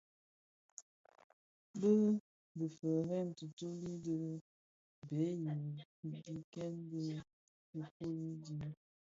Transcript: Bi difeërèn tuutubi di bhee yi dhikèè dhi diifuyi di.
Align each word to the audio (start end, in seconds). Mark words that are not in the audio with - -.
Bi 1.79 1.93
difeërèn 2.57 3.27
tuutubi 3.37 3.91
di 4.05 4.17
bhee 5.07 5.35
yi 5.41 5.53
dhikèè 6.23 6.69
dhi 6.89 7.03
diifuyi 7.71 8.29
di. 8.43 8.53